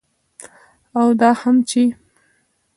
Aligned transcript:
او 0.99 1.07
دا 1.19 1.31
هم 1.41 1.55
چې 1.69 1.83